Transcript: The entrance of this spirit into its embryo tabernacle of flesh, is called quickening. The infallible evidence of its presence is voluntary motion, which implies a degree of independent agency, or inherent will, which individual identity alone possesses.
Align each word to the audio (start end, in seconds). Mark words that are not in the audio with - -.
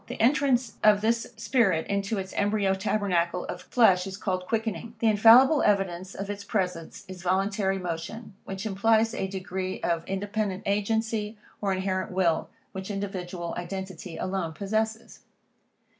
The 0.07 0.19
entrance 0.19 0.77
of 0.83 1.01
this 1.01 1.27
spirit 1.37 1.85
into 1.85 2.17
its 2.17 2.33
embryo 2.33 2.73
tabernacle 2.73 3.45
of 3.45 3.61
flesh, 3.61 4.07
is 4.07 4.17
called 4.17 4.47
quickening. 4.47 4.95
The 4.97 5.05
infallible 5.05 5.61
evidence 5.61 6.15
of 6.15 6.27
its 6.27 6.43
presence 6.43 7.05
is 7.07 7.21
voluntary 7.21 7.77
motion, 7.77 8.33
which 8.43 8.65
implies 8.65 9.13
a 9.13 9.27
degree 9.27 9.79
of 9.81 10.03
independent 10.05 10.63
agency, 10.65 11.37
or 11.61 11.71
inherent 11.71 12.11
will, 12.13 12.49
which 12.71 12.89
individual 12.89 13.53
identity 13.59 14.17
alone 14.17 14.53
possesses. 14.53 15.19